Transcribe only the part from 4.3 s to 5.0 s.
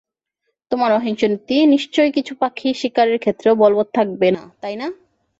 না, তাই না?